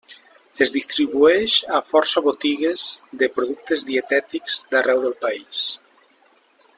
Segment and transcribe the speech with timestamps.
[0.65, 2.87] Es distribueix a força botigues
[3.23, 5.65] de productes dietètics d'arreu del país.